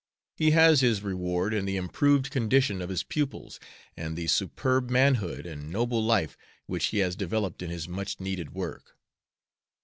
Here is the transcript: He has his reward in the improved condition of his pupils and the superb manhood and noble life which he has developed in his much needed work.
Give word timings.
He 0.35 0.49
has 0.49 0.81
his 0.81 1.03
reward 1.03 1.53
in 1.53 1.65
the 1.65 1.77
improved 1.77 2.31
condition 2.31 2.81
of 2.81 2.89
his 2.89 3.03
pupils 3.03 3.59
and 3.95 4.17
the 4.17 4.25
superb 4.25 4.89
manhood 4.89 5.45
and 5.45 5.69
noble 5.69 6.03
life 6.03 6.35
which 6.65 6.85
he 6.87 6.97
has 6.97 7.15
developed 7.15 7.61
in 7.61 7.69
his 7.69 7.87
much 7.87 8.19
needed 8.19 8.51
work. 8.51 8.97